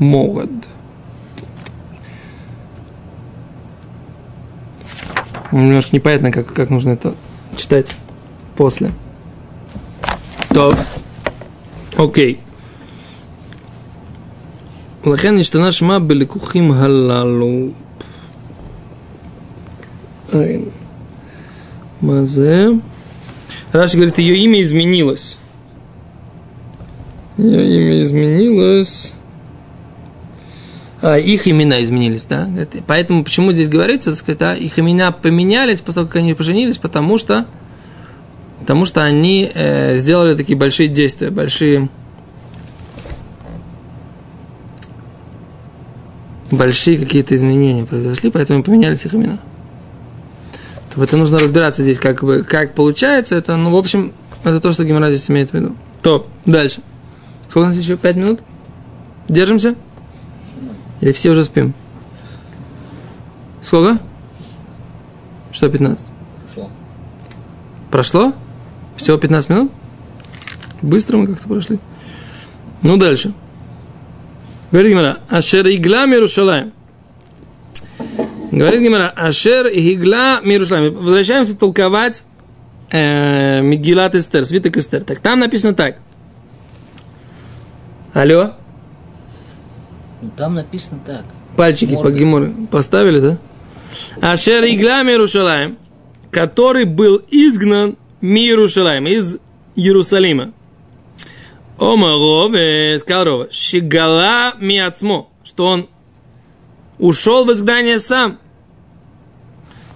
мород. 0.00 0.66
Немножко 5.53 5.95
непонятно, 5.95 6.31
как, 6.31 6.51
как 6.51 6.71
нужно 6.71 6.89
это 6.91 7.13
читать 7.55 7.95
после. 8.55 8.91
То. 10.49 10.75
Окей. 11.95 12.39
Лахен 15.05 15.37
и 15.37 15.43
штана 15.43 15.71
шма 15.71 15.99
беликухим 15.99 16.73
халалу. 16.73 17.71
Мазе. 22.01 22.79
Раши 23.71 23.97
говорит, 23.97 24.17
ее 24.17 24.35
имя 24.37 24.59
изменилось. 24.59 25.37
Ее 27.37 27.75
имя 27.75 28.01
изменилось. 28.01 29.13
А, 31.03 31.17
их 31.17 31.49
имена 31.49 31.83
изменились, 31.83 32.23
да? 32.23 32.47
Поэтому 32.87 33.25
почему 33.25 33.51
здесь 33.51 33.67
говорится, 33.67 34.11
так 34.11 34.19
сказать, 34.19 34.39
да, 34.39 34.55
их 34.55 34.79
имена 34.79 35.11
поменялись 35.11 35.81
после 35.81 35.95
того, 35.95 36.07
как 36.07 36.15
они 36.15 36.33
поженились, 36.33 36.77
потому 36.77 37.17
что, 37.17 37.45
потому 38.61 38.85
что 38.85 39.03
они 39.03 39.51
э, 39.53 39.97
сделали 39.97 40.33
такие 40.33 40.57
большие 40.57 40.87
действия, 40.87 41.29
большие, 41.29 41.89
большие 46.51 46.97
какие-то 46.97 47.35
изменения 47.35 47.83
произошли, 47.83 48.31
поэтому 48.31 48.63
поменялись 48.63 49.03
их 49.03 49.13
имена. 49.13 49.39
То 50.95 51.03
это 51.03 51.17
нужно 51.17 51.37
разбираться 51.37 51.83
здесь, 51.83 51.99
как 51.99 52.23
бы, 52.23 52.43
как 52.43 52.75
получается 52.75 53.35
это, 53.35 53.57
ну, 53.57 53.71
в 53.71 53.75
общем, 53.75 54.13
это 54.45 54.61
то, 54.61 54.71
что 54.71 54.85
Гимара 54.85 55.11
здесь 55.11 55.29
имеет 55.29 55.49
в 55.49 55.53
виду. 55.53 55.75
То, 56.01 56.27
дальше. 56.45 56.79
Сколько 57.49 57.65
у 57.65 57.67
нас 57.67 57.75
еще? 57.75 57.97
Пять 57.97 58.15
минут? 58.15 58.39
Держимся? 59.27 59.75
Или 61.03 61.11
все 61.11 61.31
уже 61.31 61.43
спим? 61.43 61.73
Сколько? 63.61 63.99
Что 65.51 65.67
15? 65.67 66.05
Прошло. 66.45 66.71
Прошло? 67.91 68.33
Всего 68.95 69.17
15 69.17 69.49
минут? 69.49 69.71
Быстро 70.81 71.17
мы 71.17 71.27
как-то 71.27 71.45
прошли. 71.49 71.79
Ну, 72.83 72.95
дальше. 72.95 73.33
Говорит 74.71 74.91
Гимара, 74.91 75.17
Ашер 75.27 75.67
игла 75.67 76.05
Мирушалаем. 76.05 76.71
Говорит 78.53 78.79
Гимара, 78.79 79.09
Ашер 79.09 79.67
игла 79.67 80.39
Мирушалаем. 80.39 80.93
Возвращаемся 80.93 81.57
толковать 81.57 82.23
э, 82.91 83.59
Мигилат 83.61 84.15
Эстер, 84.15 84.45
свиток 84.45 84.77
Эстер. 84.77 85.03
Так 85.03 85.19
там 85.19 85.39
написано 85.39 85.73
так. 85.73 85.97
Алло? 88.13 88.53
Ну, 90.23 90.31
там 90.37 90.55
написано 90.55 91.01
так. 91.05 91.25
Пальчики 91.57 91.91
по 91.95 92.03
Морда. 92.03 92.17
гемору 92.17 92.47
поставили, 92.71 93.19
да? 93.19 93.37
Ашер 94.21 94.63
игла 94.63 95.03
Мирушалаем, 95.03 95.77
который 96.31 96.85
был 96.85 97.21
изгнан 97.29 97.97
Мирушалаем, 98.21 99.05
из 99.05 99.39
Иерусалима. 99.75 100.53
Омаров, 101.77 102.51
сказал 103.01 103.25
Рова, 103.25 103.47
Шигала 103.51 104.53
Миацмо, 104.59 105.27
что 105.43 105.65
он 105.65 105.89
ушел 106.99 107.43
в 107.43 107.51
изгнание 107.51 107.99
сам. 107.99 108.39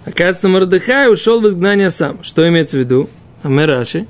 Оказывается, 0.06 0.50
Мордыхай 0.50 1.12
ушел 1.12 1.40
в 1.40 1.48
изгнание 1.48 1.90
сам. 1.90 2.22
Что 2.22 2.48
имеется 2.50 2.76
в 2.76 2.82
виду? 2.82 3.10
Амераши. 3.44 4.08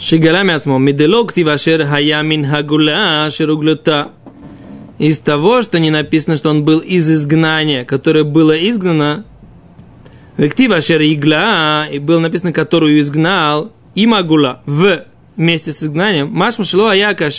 Шигала 0.00 0.42
Миацмо, 0.42 0.78
Миделок 0.78 1.32
Тивашер 1.32 1.86
Хаямин 1.86 2.44
Хагула 2.44 3.28
Шеруглюта. 3.30 4.10
Из 4.98 5.18
того, 5.18 5.62
что 5.62 5.78
не 5.78 5.90
написано, 5.90 6.36
что 6.36 6.50
он 6.50 6.64
был 6.64 6.78
из 6.78 7.10
изгнания, 7.10 7.84
которое 7.84 8.24
было 8.24 8.52
изгнано, 8.52 9.24
Вектива 10.36 10.80
Шер 10.80 11.00
Игла, 11.00 11.86
и 11.90 11.98
было 11.98 12.18
написано, 12.18 12.52
которую 12.52 12.98
изгнал, 12.98 13.72
и 13.94 14.06
Магула, 14.06 14.60
в 14.66 15.04
вместе 15.36 15.72
с 15.72 15.82
изгнанием, 15.82 16.30
Маш 16.30 16.58
Машило 16.58 16.92
Аяка 16.92 17.30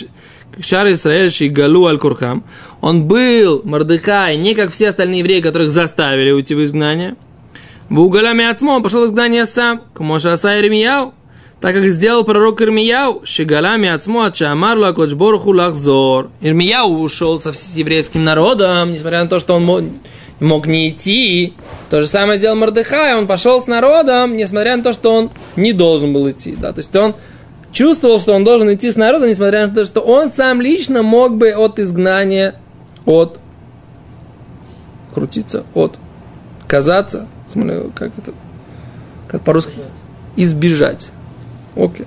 Шар 0.60 0.86
Исраэль 0.88 1.30
Шигалу 1.30 1.86
Аль 1.86 1.98
Курхам, 1.98 2.44
он 2.80 3.04
был, 3.04 3.62
Мордыхай, 3.64 4.36
не 4.36 4.54
как 4.54 4.70
все 4.70 4.88
остальные 4.88 5.20
евреи, 5.20 5.40
которых 5.40 5.70
заставили 5.70 6.30
уйти 6.30 6.54
в 6.54 6.64
изгнание. 6.64 7.16
В 7.88 8.00
уголями 8.00 8.44
Ацмо 8.44 8.76
он 8.76 8.82
пошел 8.82 9.02
в 9.02 9.06
изгнание 9.06 9.46
сам, 9.46 9.82
к 9.94 10.00
Моша 10.00 10.32
Аса 10.32 10.60
так 11.60 11.74
как 11.74 11.84
сделал 11.86 12.24
пророк 12.24 12.62
Ирмияу, 12.62 13.22
Шигалями 13.24 13.88
Ацмо 13.88 14.26
от 14.26 14.36
Шамарлу 14.36 14.86
Акочборху 14.86 15.52
Лахзор. 15.52 16.30
Ирмияу 16.40 17.00
ушел 17.00 17.40
со 17.40 17.52
еврейским 17.74 18.22
народом, 18.24 18.92
несмотря 18.92 19.22
на 19.24 19.28
то, 19.28 19.40
что 19.40 19.54
он 19.54 19.64
мог, 19.64 19.82
мог 20.38 20.66
не 20.66 20.90
идти. 20.90 21.54
То 21.90 22.00
же 22.00 22.06
самое 22.06 22.38
сделал 22.38 22.56
Мордыхай, 22.56 23.16
он 23.16 23.26
пошел 23.26 23.60
с 23.60 23.66
народом, 23.66 24.36
несмотря 24.36 24.76
на 24.76 24.84
то, 24.84 24.92
что 24.92 25.12
он 25.12 25.30
не 25.56 25.72
должен 25.72 26.12
был 26.12 26.30
идти. 26.30 26.54
Да? 26.56 26.72
То 26.72 26.78
есть 26.78 26.94
он 26.94 27.16
чувствовал, 27.72 28.20
что 28.20 28.34
он 28.34 28.44
должен 28.44 28.72
идти 28.72 28.90
с 28.92 28.96
народом, 28.96 29.28
несмотря 29.28 29.66
на 29.66 29.74
то, 29.74 29.84
что 29.84 30.00
он 30.00 30.30
сам 30.30 30.60
лично 30.60 31.02
мог 31.02 31.36
бы 31.36 31.50
от 31.50 31.80
изгнания, 31.80 32.54
от 33.04 33.40
крутиться, 35.12 35.64
от 35.74 35.98
казаться, 36.68 37.26
как 37.96 38.12
это, 38.16 38.32
как 39.26 39.42
по-русски, 39.42 39.72
избежать. 40.36 41.10
Окей. 41.78 42.06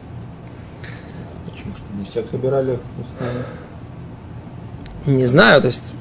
Почему? 1.45 1.71
Что 1.73 1.97
не 1.97 2.05
всех 2.05 2.25
собирали 2.29 2.77
устами? 2.99 3.43
Не 5.05 5.25
знаю, 5.25 5.61
то 5.61 5.67
есть 5.67 5.93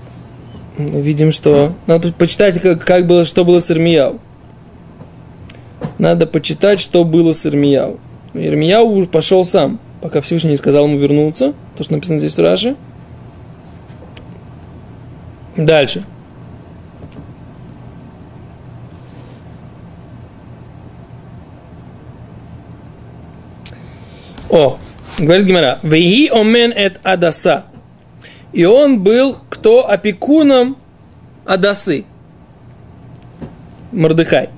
видим, 0.76 1.30
что 1.30 1.72
надо 1.86 2.12
почитать, 2.12 2.60
как, 2.60 2.84
как 2.84 3.06
было, 3.06 3.24
что 3.24 3.44
было 3.44 3.60
с 3.60 3.70
Ирмияу. 3.70 4.20
Надо 5.98 6.26
почитать, 6.26 6.80
что 6.80 7.04
было 7.04 7.32
с 7.32 7.46
Ирмияу. 7.46 8.00
Ирмияу 8.34 9.06
пошел 9.06 9.44
сам, 9.44 9.78
пока 10.00 10.20
Всевышний 10.20 10.50
не 10.50 10.56
сказал 10.56 10.86
ему 10.86 10.98
вернуться, 10.98 11.54
то, 11.76 11.84
что 11.84 11.92
написано 11.92 12.18
здесь 12.18 12.36
в 12.36 12.40
Раши. 12.40 12.76
Дальше. 15.56 16.04
О, 24.50 24.78
говорит 25.18 25.46
Гимара, 25.46 25.78
«Веги 25.82 26.28
омен 26.28 26.72
эт 26.72 27.00
адаса». 27.02 27.66
И 28.52 28.64
он 28.64 29.02
был 29.02 29.36
кто 29.48 29.88
опекуном 29.88 30.76
Адасы. 31.44 32.04
Мордыхай. 33.92 34.50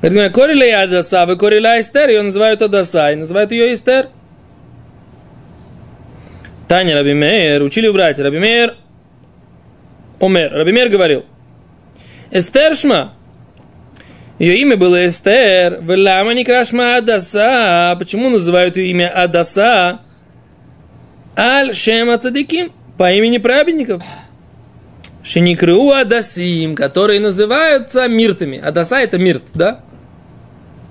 Говорит, 0.00 0.12
Гимара, 0.12 0.30
корила 0.30 0.82
Адаса, 0.82 1.24
вы 1.26 1.36
корила 1.36 1.80
Эстер, 1.80 2.08
ее 2.08 2.22
называют 2.22 2.62
Адаса, 2.62 3.12
и 3.12 3.16
называют 3.16 3.52
ее 3.52 3.72
Эстер. 3.72 4.08
Таня 6.68 6.94
Рабимер, 6.94 7.62
учили 7.62 7.88
брать, 7.90 8.18
Рабимер, 8.18 8.76
Омер, 10.20 10.52
Рабимер 10.52 10.88
говорил, 10.88 11.24
Эстер 12.32 12.74
Шма, 12.74 13.12
ее 14.38 14.58
имя 14.58 14.76
было 14.76 15.06
Эстер. 15.06 15.80
Велама 15.82 16.34
не 16.34 16.44
крашма 16.44 16.96
Адаса. 16.96 17.96
Почему 17.98 18.28
называют 18.28 18.76
ее 18.76 18.90
имя 18.90 19.08
Адаса? 19.08 20.00
Аль 21.36 21.74
Шема 21.74 22.18
Цадиким. 22.18 22.72
По 22.98 23.12
имени 23.12 23.38
праведников. 23.38 24.02
Шеникру 25.22 25.90
Адасим, 25.90 26.74
которые 26.74 27.18
называются 27.20 28.06
миртами. 28.08 28.58
Адаса 28.58 29.00
это 29.00 29.18
мирт, 29.18 29.44
да? 29.54 29.80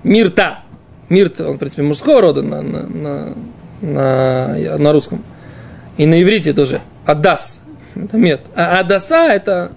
Мирта. 0.02 0.60
Мирт, 1.08 1.40
он, 1.40 1.54
в 1.54 1.58
принципе, 1.58 1.82
мужского 1.82 2.20
рода 2.20 2.42
на, 2.42 2.62
на, 2.62 2.86
на, 2.86 3.36
на, 3.80 4.76
на 4.78 4.92
русском. 4.92 5.24
И 5.96 6.04
на 6.04 6.20
иврите 6.20 6.52
тоже. 6.52 6.80
Адас. 7.06 7.60
Это 7.94 8.16
мирт. 8.16 8.42
А 8.54 8.80
Адаса 8.80 9.28
это 9.28 9.72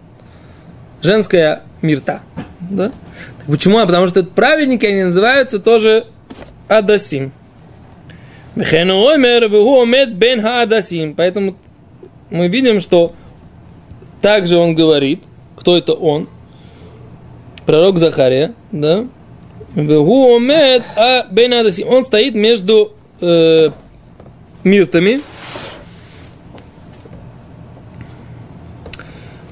женская 1.01 1.61
мирта. 1.81 2.21
Да? 2.59 2.91
Почему? 3.49 3.79
А 3.79 3.85
потому 3.85 4.07
что 4.07 4.23
праведники, 4.23 4.85
они 4.85 5.03
называются 5.03 5.59
тоже 5.59 6.05
Адасим. 6.67 7.31
Бен 8.55 10.41
хаадасим. 10.41 11.15
Поэтому 11.15 11.55
мы 12.29 12.47
видим, 12.47 12.79
что 12.79 13.13
также 14.21 14.57
он 14.57 14.75
говорит, 14.75 15.23
кто 15.55 15.77
это 15.77 15.93
он, 15.93 16.29
пророк 17.65 17.97
Захария, 17.97 18.53
да, 18.71 19.05
а. 20.95 21.27
Он 21.85 22.03
стоит 22.03 22.35
между 22.35 22.93
э, 23.21 23.69
миртами, 24.63 25.21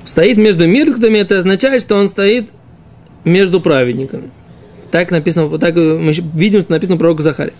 Стоит 0.06 0.38
между 0.38 0.68
миртками, 0.68 1.18
это 1.18 1.40
означает, 1.40 1.82
что 1.82 1.96
он 1.96 2.08
стоит 2.08 2.52
между 3.24 3.60
праведниками. 3.62 4.32
Так 4.92 5.12
написано, 5.12 5.58
так 5.60 5.76
мы 5.76 6.12
видим, 6.34 6.62
что 6.62 6.72
написано 6.72 6.98
пророку 6.98 7.22
Захаре. 7.22 7.54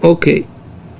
Окей. 0.00 0.46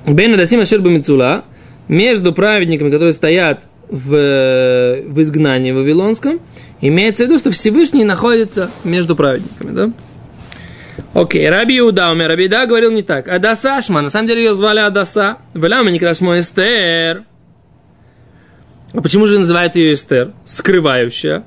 Бен 0.07 0.35
Адасим 0.35 0.61
Ашер 0.61 0.81
Бамицула, 0.81 1.45
между 1.89 2.33
праведниками, 2.33 2.91
которые 2.91 3.13
стоят 3.13 3.67
в, 3.89 4.11
в 4.11 5.23
изгнании 5.23 5.73
вавилонском, 5.73 6.41
имеется 6.81 7.25
в 7.25 7.27
виду, 7.29 7.39
что 7.39 7.51
Всевышний 7.51 8.05
находится 8.05 8.71
между 8.85 9.17
праведниками, 9.17 9.71
да? 9.71 9.93
Окей, 11.13 11.49
Раби 11.49 11.79
Иуда, 11.79 12.11
умер, 12.11 12.29
Раби 12.29 12.45
Иуда 12.45 12.67
говорил 12.67 12.93
не 12.93 13.03
так. 13.03 13.27
Адаса 13.27 13.77
Ашма, 13.77 14.01
на 14.01 14.11
самом 14.11 14.29
деле 14.29 14.45
ее 14.45 14.55
звали 14.55 14.81
Адаса. 14.81 15.39
Велама 15.55 15.91
не 15.91 15.99
Эстер. 16.39 17.25
А 18.93 19.01
почему 19.01 19.27
же 19.27 19.39
называют 19.39 19.77
ее 19.77 19.95
Эстер? 19.95 20.33
Скрывающая. 20.45 21.45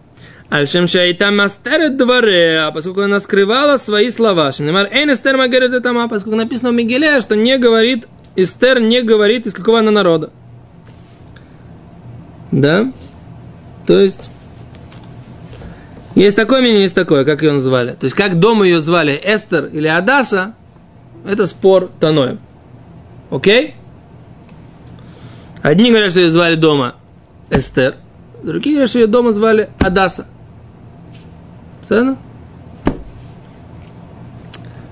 Альшем 0.49 0.87
шайта 0.87 1.31
мастерет 1.31 1.97
дворе, 1.97 2.59
а 2.59 2.71
поскольку 2.71 3.01
она 3.01 3.19
скрывала 3.19 3.77
свои 3.77 4.09
слова. 4.11 4.51
Шинемар 4.51 4.87
эйн 4.91 5.11
Эстер 5.11 5.35
магерет 5.35 5.73
этама, 5.73 6.07
поскольку 6.07 6.37
написано 6.37 6.69
в 6.69 6.73
Мигеле, 6.73 7.19
что 7.21 7.35
не 7.35 7.57
говорит, 7.57 8.07
Эстер 8.35 8.79
не 8.79 9.01
говорит, 9.01 9.47
из 9.47 9.53
какого 9.53 9.79
она 9.79 9.91
народа. 9.91 10.31
Да? 12.51 12.93
То 13.87 13.99
есть, 13.99 14.29
есть 16.15 16.35
такое 16.35 16.61
мнение, 16.61 16.83
есть 16.83 16.95
такое, 16.95 17.25
как 17.25 17.41
ее 17.41 17.51
называли. 17.51 17.93
То 17.93 18.05
есть, 18.05 18.15
как 18.15 18.39
дома 18.39 18.65
ее 18.65 18.79
звали 18.79 19.19
Эстер 19.23 19.65
или 19.65 19.87
Адаса, 19.87 20.53
это 21.27 21.47
спор 21.47 21.89
Таноем. 21.99 22.39
Окей? 23.31 23.75
Одни 25.63 25.89
говорят, 25.89 26.11
что 26.11 26.19
ее 26.19 26.31
звали 26.31 26.55
дома 26.55 26.95
Эстер, 27.53 27.95
другие 28.41 28.85
что 28.87 28.99
ее 28.99 29.07
дома 29.07 29.31
звали 29.31 29.69
Адаса. 29.79 30.25
Понятно? 31.87 32.17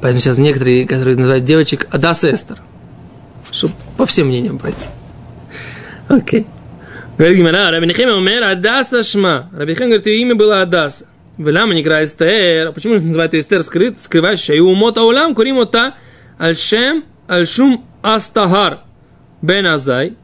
Поэтому 0.01 0.21
сейчас 0.21 0.37
некоторые, 0.37 0.87
которые 0.87 1.15
называют 1.15 1.43
девочек 1.43 1.87
Адаса 1.91 2.33
Эстер. 2.33 2.61
Чтобы 3.51 3.73
по 3.97 4.05
всем 4.05 4.27
мнениям 4.27 4.57
пройти. 4.57 4.89
Окей. 6.07 6.47
Говорит 7.17 7.37
Гимара, 7.37 7.71
Раби 7.71 7.87
Нехема 7.87 8.13
умер 8.13 8.43
Адаса 8.43 9.03
Шма. 9.03 9.49
Раби 9.53 9.73
Нехема 9.73 9.87
говорит, 9.87 10.07
ее 10.07 10.21
имя 10.21 10.35
было 10.35 10.61
Адаса. 10.61 11.05
Велама 11.37 11.73
не 11.73 11.81
играет 11.81 12.09
Эстер. 12.09 12.69
А 12.69 12.71
почему 12.71 12.95
же 12.95 13.03
называют 13.03 13.33
ее 13.33 13.41
Эстер 13.41 13.63
скрыт, 13.63 13.99
скрывающая? 13.99 14.55
И 14.55 14.59
умота 14.59 15.03
улам 15.03 15.35
курим 15.35 15.59
ота 15.59 15.95
альшем 16.37 17.03
альшум 17.27 17.85
астагар 18.01 18.81
бен 19.41 19.65
азай. 19.65 20.15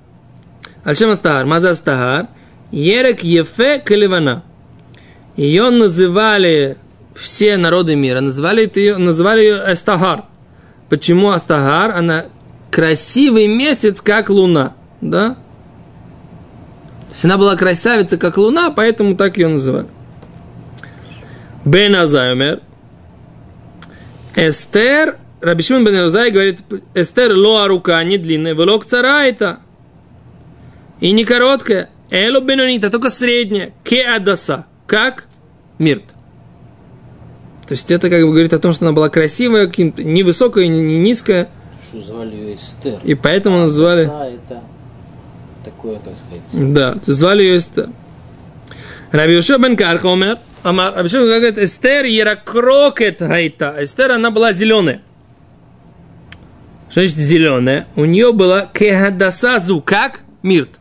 Альшем 0.84 1.12
астагар. 1.12 1.46
Маза 1.46 1.72
астагар. 1.72 2.28
Ерек 2.72 3.24
ефе 3.24 3.80
каливана. 3.80 4.44
Ее 5.36 5.70
называли 5.70 6.78
все 7.18 7.58
народы 7.58 7.96
мира, 7.96 8.22
называли 8.22 8.70
ее, 8.74 8.98
называли 8.98 9.42
ее 9.42 9.56
Астагар. 9.62 10.26
Почему 10.90 11.32
Астагар? 11.32 11.92
Она 11.92 12.26
красивый 12.72 13.48
месяц, 13.48 14.02
как 14.02 14.30
луна. 14.30 14.74
Да? 15.02 15.30
То 17.08 17.14
есть 17.14 17.26
она 17.26 17.38
была 17.38 17.56
красавица, 17.56 18.18
как 18.18 18.38
луна, 18.38 18.72
поэтому 18.72 19.16
так 19.16 19.38
ее 19.38 19.48
называли. 19.48 19.88
Бен 21.66 21.96
Азаймер. 21.96 22.62
Эстер, 24.36 25.18
Рабишимон 25.42 25.84
Бен 25.84 25.96
Азай 25.96 26.32
говорит, 26.32 26.60
Эстер 26.94 27.34
лоа 27.34 27.68
рука 27.68 28.04
не 28.04 28.18
длинная, 28.18 28.54
велок 28.54 28.86
цара 28.86 29.26
это. 29.26 29.60
И 31.00 31.12
не 31.12 31.26
короткая. 31.26 31.90
Эло 32.10 32.40
бенонита, 32.40 32.90
только 32.90 33.10
средняя. 33.10 33.72
Ке 33.84 34.04
адаса. 34.04 34.66
Как? 34.86 35.26
Мирт. 35.78 36.04
То 37.68 37.74
есть 37.74 37.92
это 37.92 38.10
как 38.10 38.22
бы 38.22 38.30
говорит 38.30 38.54
о 38.54 38.60
том, 38.60 38.72
что 38.72 38.86
она 38.86 38.94
была 38.94 39.10
красивая, 39.10 39.70
не 39.78 40.24
высокая, 40.24 40.68
не, 40.68 40.82
не 40.82 40.98
низкая. 40.98 41.50
Что 41.82 42.02
звали 42.02 42.36
ее 42.36 42.56
Эстер. 42.56 43.00
И 43.04 43.14
поэтому 43.14 43.60
называли... 43.60 44.06
Отца 44.06 44.28
это 44.28 44.64
такое, 45.66 46.00
как 46.00 46.14
сказать. 46.26 46.74
Да, 46.74 46.96
звали 47.06 47.44
ее 47.44 47.58
Эстер. 47.58 47.90
Раби 49.12 49.34
Йошуа 49.34 49.58
бен 49.58 49.76
Карха 49.76 50.08
умер. 50.08 50.38
Амар, 50.64 50.94
Раби 50.96 51.10
Йошуа 51.10 51.26
говорит, 51.26 51.58
Эстер 51.58 52.06
яракрокет 52.06 53.20
гайта. 53.20 53.76
Эстер, 53.80 54.12
она 54.12 54.32
была 54.32 54.54
зеленая. 54.54 55.02
Что 56.90 57.02
значит 57.02 57.18
зеленая? 57.18 57.88
У 57.98 58.06
нее 58.06 58.32
была 58.32 58.70
кехадасазу, 58.74 59.82
как 59.82 60.22
мирт. 60.42 60.80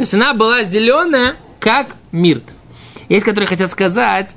То 0.00 0.02
есть 0.04 0.14
она 0.14 0.32
была 0.32 0.64
зеленая, 0.64 1.36
как 1.58 1.88
мирт. 2.10 2.44
Есть, 3.10 3.26
которые 3.26 3.46
хотят 3.46 3.70
сказать, 3.70 4.34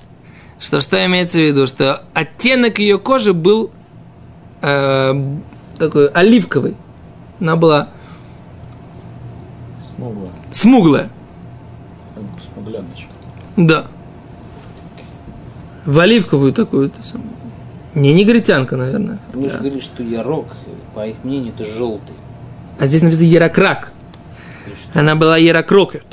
что 0.59 0.81
что 0.81 1.05
имеется 1.05 1.37
в 1.37 1.41
виду, 1.41 1.67
что 1.67 2.03
оттенок 2.13 2.79
ее 2.79 2.99
кожи 2.99 3.31
был 3.31 3.71
э, 4.61 5.13
такой 5.79 6.09
оливковый. 6.09 6.75
Она 7.39 7.55
была 7.55 7.87
Смуглая. 9.95 10.31
смуглая. 10.51 11.09
Смугляночка. 12.53 13.11
Да. 13.55 13.85
В 15.85 15.97
оливковую 15.97 16.51
такую. 16.51 16.89
-то 16.89 17.01
самую. 17.03 17.29
Не 17.95 18.13
негритянка, 18.13 18.75
наверное. 18.75 19.19
Вы 19.31 19.47
же 19.47 19.59
говорили, 19.59 19.79
что 19.79 20.03
ярок, 20.03 20.47
по 20.93 21.07
их 21.07 21.23
мнению, 21.23 21.53
это 21.57 21.63
желтый. 21.63 22.17
А 22.79 22.85
здесь 22.85 23.01
написано 23.01 23.27
Ярокрак. 23.27 23.92
Она 24.93 25.15
была 25.15 25.37
Ярокрокет. 25.37 26.03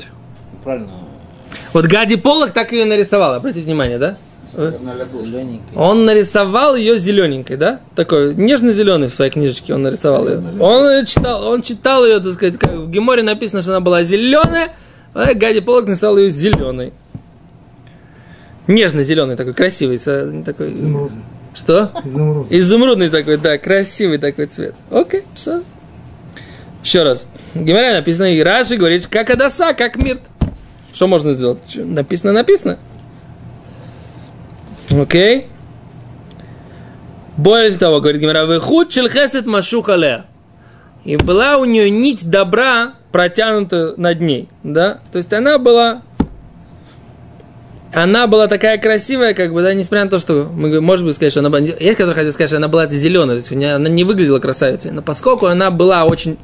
правильно, 0.63 0.89
Вот 1.73 1.85
Гади 1.85 2.15
Полок 2.15 2.51
так 2.51 2.71
ее 2.71 2.85
нарисовал, 2.85 3.35
обратите 3.35 3.65
внимание, 3.65 3.97
да? 3.97 4.17
Он 5.75 6.05
нарисовал 6.05 6.75
ее 6.75 6.97
зелененькой, 6.97 7.57
да? 7.57 7.79
Такой 7.95 8.35
нежно-зеленый 8.35 9.07
в 9.07 9.13
своей 9.13 9.31
книжечке 9.31 9.73
он 9.73 9.83
нарисовал 9.83 10.27
ее. 10.27 10.43
Он 10.59 11.05
читал, 11.05 11.47
он 11.47 11.61
читал 11.61 12.05
ее, 12.05 12.19
так 12.19 12.33
сказать, 12.33 12.57
как 12.57 12.71
в 12.73 12.89
Геморе 12.89 13.23
написано, 13.23 13.61
что 13.61 13.71
она 13.71 13.79
была 13.79 14.03
зеленая, 14.03 14.73
а 15.13 15.33
Гади 15.33 15.61
Полок 15.61 15.87
нарисовал 15.87 16.17
ее 16.17 16.29
зеленой. 16.29 16.91
Нежно-зеленый 18.67 19.35
такой, 19.35 19.53
красивый, 19.53 19.97
такой. 20.43 20.73
Изумрудный. 20.73 21.23
Что? 21.53 21.91
Изумруд. 22.05 22.47
Изумрудный 22.49 23.09
такой, 23.09 23.37
да, 23.37 23.57
красивый 23.57 24.17
такой 24.17 24.45
цвет. 24.45 24.73
Окей, 24.89 25.23
все. 25.35 25.63
Еще 26.83 27.03
раз. 27.03 27.27
В 27.53 27.63
Геморе 27.63 27.93
написано, 27.93 28.33
и 28.33 28.41
Раши 28.41 28.75
говорит, 28.75 29.07
как 29.07 29.29
Адаса, 29.29 29.73
как 29.73 29.97
Мирт. 29.97 30.21
Что 30.93 31.07
можно 31.07 31.33
сделать? 31.33 31.59
Чё, 31.67 31.85
Написано, 31.85 32.33
написано. 32.33 32.77
Окей. 34.89 35.47
Более 37.37 37.71
того, 37.77 38.01
говорит 38.01 38.21
Гимара, 38.21 38.45
выхуд 38.45 38.91
хесед 38.91 39.45
машухалея. 39.45 40.25
И 41.05 41.15
была 41.17 41.57
у 41.57 41.65
нее 41.65 41.89
нить 41.89 42.29
добра 42.29 42.93
протянута 43.11 43.93
над 43.97 44.21
ней, 44.21 44.49
да? 44.63 44.99
То 45.11 45.17
есть 45.17 45.31
она 45.33 45.57
была 45.57 46.01
она 47.93 48.27
была 48.27 48.47
такая 48.47 48.77
красивая, 48.77 49.33
как 49.33 49.53
бы, 49.53 49.61
да, 49.61 49.73
несмотря 49.73 50.05
на 50.05 50.09
то, 50.09 50.19
что 50.19 50.49
мы 50.53 50.79
можем 50.79 51.07
быть 51.07 51.15
сказать, 51.15 51.33
что 51.33 51.41
она 51.41 51.49
была... 51.49 51.59
Есть, 51.59 51.97
которые 51.97 52.15
хотят 52.15 52.33
сказать, 52.33 52.49
что 52.49 52.57
она 52.57 52.69
была 52.69 52.87
зеленая, 52.87 53.35
то 53.35 53.39
есть 53.39 53.51
у 53.51 53.55
нее, 53.55 53.73
она 53.73 53.89
не 53.89 54.05
выглядела 54.05 54.39
красавицей, 54.39 54.91
но 54.91 55.01
поскольку 55.01 55.47
она 55.47 55.71
была 55.71 56.05
очень 56.05 56.37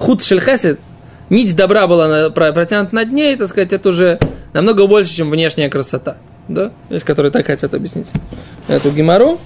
худ 0.00 0.24
шельхесед, 0.24 0.80
нить 1.28 1.54
добра 1.54 1.86
была 1.86 2.30
протянута 2.30 2.92
над 2.94 3.12
ней, 3.12 3.36
так 3.36 3.48
сказать, 3.48 3.72
это 3.72 3.88
уже 3.90 4.18
намного 4.52 4.86
больше, 4.88 5.14
чем 5.14 5.30
внешняя 5.30 5.68
красота, 5.68 6.16
да? 6.48 6.72
Есть, 6.88 7.04
которые 7.04 7.30
так 7.30 7.46
хотят 7.46 7.72
объяснить 7.74 8.08
эту 8.66 8.90
гемору. 8.90 9.38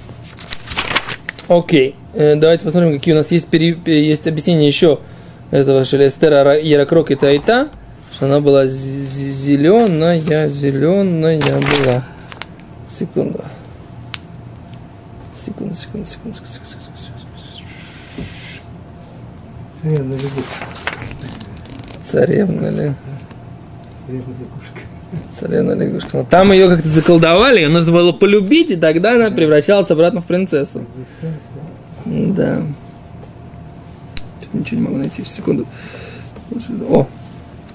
Окей, 1.49 1.97
Э, 2.17 2.37
давайте 2.37 2.65
посмотрим, 2.65 2.93
какие 2.93 3.13
у 3.13 3.17
нас 3.17 3.33
есть, 3.33 3.49
пере- 3.49 3.73
пере- 3.75 4.07
есть 4.07 4.29
объяснения 4.29 4.69
еще 4.69 5.01
этого 5.51 5.85
Шелестера 5.85 6.57
Ярокрок 6.61 7.11
и 7.11 7.17
Тайта, 7.17 7.71
что 8.15 8.27
она 8.27 8.39
была 8.39 8.67
зеленая, 8.69 10.21
зеленая 10.49 11.41
была. 11.41 12.05
Секунду, 12.87 13.43
секунду, 15.35 15.75
секунду, 15.75 16.07
секунду, 16.07 16.35
секунду, 16.37 16.49
секунду, 16.49 16.99
секунду. 17.01 17.14
Царевна 19.85 20.15
лягушка. 20.15 20.67
Царевна 22.01 22.69
ли? 22.71 22.95
Царевна 24.07 24.35
лягушка. 24.41 24.81
Царевна 25.31 25.73
лягушка. 25.73 26.17
Но 26.17 26.25
там 26.25 26.53
ее 26.53 26.69
как-то 26.69 26.89
заколдовали, 26.89 27.61
ее 27.61 27.69
нужно 27.69 27.93
было 27.93 28.13
полюбить, 28.13 28.71
и 28.71 28.77
тогда 28.77 29.13
она 29.13 29.31
превращалась 29.31 29.91
обратно 29.91 30.23
в 30.23 30.25
принцессу. 30.25 30.87
Да. 32.07 32.63
Ничего 34.55 34.81
не 34.81 34.87
могу 34.87 34.97
найти. 34.97 35.23
Секунду. 35.23 35.67
О! 36.89 37.07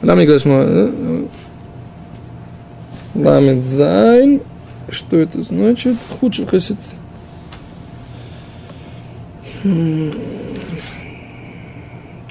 Ламит 0.02 0.30
Гашма. 0.30 0.89
Ламит 3.13 3.63
Зайн. 3.63 4.41
Что 4.89 5.17
это 5.17 5.43
значит? 5.43 5.95
Худший 6.19 6.48
хасид. 6.48 6.78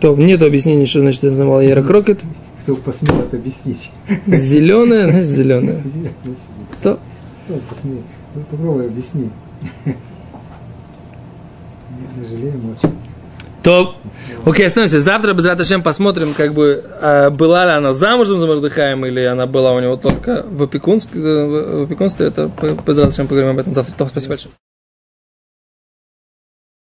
То 0.00 0.14
нет 0.16 0.42
объяснения, 0.42 0.86
что 0.86 1.00
значит 1.00 1.24
это 1.24 1.32
называл 1.32 1.60
Ера 1.60 1.82
Крокет. 1.82 2.20
Кто 2.62 2.76
посмел 2.76 3.20
это 3.20 3.36
объяснить? 3.36 3.90
Зеленая, 4.26 5.10
значит, 5.10 5.26
зеленая. 5.26 5.82
То. 6.82 6.98
Кто 7.46 7.58
посмел? 7.68 8.02
Ну, 8.34 8.42
попробуй 8.50 8.86
объясни. 8.86 9.30
Леви 12.30 12.58
молчит. 12.58 12.90
То. 13.62 13.96
Окей, 14.44 14.66
остановимся. 14.66 15.00
Завтра 15.00 15.32
без 15.32 15.44
Раташем 15.44 15.82
посмотрим, 15.82 16.34
как 16.34 16.54
бы, 16.54 16.84
а, 17.00 17.30
была 17.30 17.64
ли 17.64 17.72
она 17.72 17.92
замужем 17.92 18.38
за 18.38 18.46
Мордыхаем, 18.46 19.04
или 19.04 19.20
она 19.20 19.46
была 19.46 19.72
у 19.72 19.80
него 19.80 19.96
только 19.96 20.44
в 20.48 20.62
опекунстве. 20.62 21.20
В 21.20 21.84
опекунстве 21.84 22.26
это 22.26 22.50
без 22.86 22.98
Раташем 22.98 23.26
поговорим 23.26 23.52
об 23.52 23.58
этом 23.58 23.74
завтра. 23.74 23.94
То, 23.96 24.06
спасибо 24.06 24.30
большое. 24.32 24.52